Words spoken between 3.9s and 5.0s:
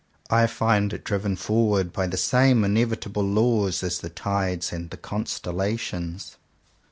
the tides and the